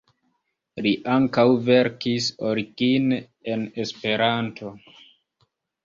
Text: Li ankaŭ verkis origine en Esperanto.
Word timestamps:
Li 0.85 0.93
ankaŭ 1.15 1.45
verkis 1.67 2.31
origine 2.53 3.23
en 3.55 3.71
Esperanto. 3.87 4.77